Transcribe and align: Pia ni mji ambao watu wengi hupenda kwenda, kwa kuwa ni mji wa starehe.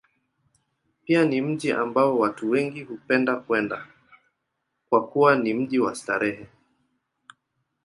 Pia 1.03 1.25
ni 1.25 1.41
mji 1.41 1.71
ambao 1.71 2.19
watu 2.19 2.49
wengi 2.49 2.83
hupenda 2.83 3.35
kwenda, 3.35 3.87
kwa 4.89 5.07
kuwa 5.07 5.35
ni 5.35 5.53
mji 5.53 5.79
wa 5.79 5.95
starehe. 5.95 6.47